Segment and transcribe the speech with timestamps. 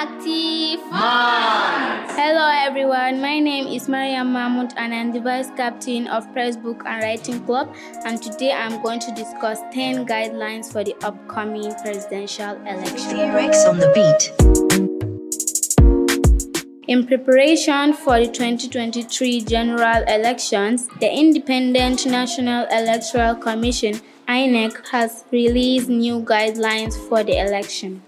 [0.00, 2.14] Active Minds.
[2.16, 6.84] Hello everyone, my name is Mariam Mahmoud and I'm the vice captain of Press Book
[6.86, 7.74] and Writing Club
[8.06, 13.18] and today I'm going to discuss 10 guidelines for the upcoming presidential election.
[13.18, 14.32] Lyrics on the beat.
[16.88, 25.90] In preparation for the 2023 general elections, the Independent National Electoral Commission INEC has released
[25.90, 28.00] new guidelines for the election.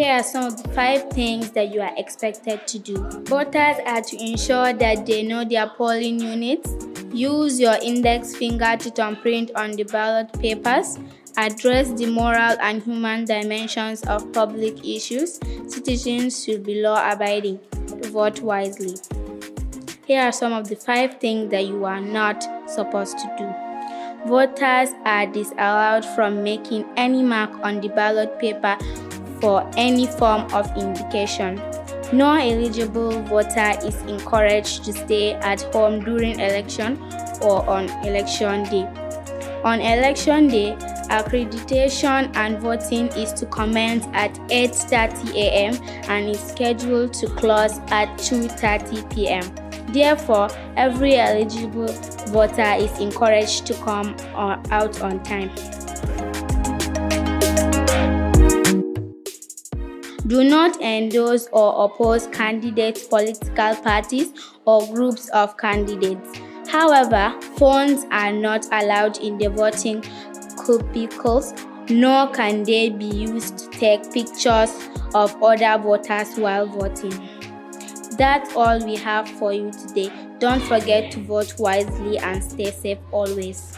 [0.00, 2.96] Here are some of the five things that you are expected to do.
[3.24, 6.74] Voters are to ensure that they know their polling units,
[7.12, 10.98] use your index finger to thumbprint on the ballot papers,
[11.36, 15.38] address the moral and human dimensions of public issues.
[15.68, 17.60] Citizens should be law abiding.
[18.10, 18.94] Vote wisely.
[20.06, 24.26] Here are some of the five things that you are not supposed to do.
[24.26, 28.78] Voters are disallowed from making any mark on the ballot paper
[29.40, 31.60] for any form of indication.
[32.12, 36.98] No eligible voter is encouraged to stay at home during election
[37.40, 38.88] or on election day.
[39.62, 40.74] On election day,
[41.10, 45.74] accreditation and voting is to commence at 8:30 a.m.
[46.08, 49.44] and is scheduled to close at 2:30 p.m.
[49.92, 51.92] Therefore, every eligible
[52.28, 55.50] voter is encouraged to come out on time.
[60.30, 64.32] Do not endorse or oppose candidates, political parties,
[64.64, 66.38] or groups of candidates.
[66.68, 70.04] However, phones are not allowed in the voting
[70.64, 71.52] cubicles,
[71.88, 74.70] nor can they be used to take pictures
[75.16, 77.28] of other voters while voting.
[78.16, 80.12] That's all we have for you today.
[80.38, 83.76] Don't forget to vote wisely and stay safe always.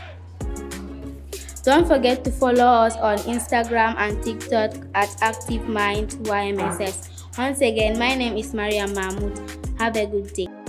[1.62, 7.08] Don't forget to follow us on Instagram and TikTok at ActiveMindYMSS.
[7.38, 9.38] Once again, my name is Maria Mahmoud.
[9.78, 10.61] Have a good day.